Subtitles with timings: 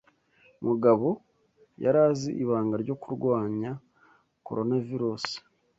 [0.65, 1.07] Mugabo
[1.83, 3.71] yarazi ibanga ryo kurwanya
[4.47, 5.25] Coronavirus.